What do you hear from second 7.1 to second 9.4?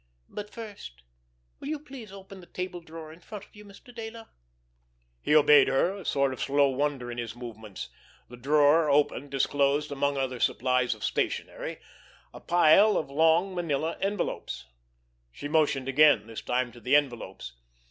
in his movements. The drawer, open,